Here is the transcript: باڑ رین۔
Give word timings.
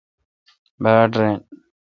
باڑ 0.83 1.07
رین۔ 1.17 1.35